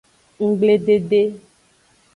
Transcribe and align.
Nggbledede. 0.45 1.21